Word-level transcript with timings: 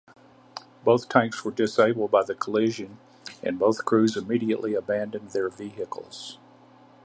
Both 0.83 1.09
tanks 1.09 1.45
were 1.45 1.51
disabled 1.51 2.09
by 2.09 2.23
the 2.23 2.33
collision 2.33 2.97
and 3.43 3.59
both 3.59 3.85
crews 3.85 4.17
immediately 4.17 4.73
abandoned 4.73 5.29
their 5.29 5.47
vehicles. 5.47 6.39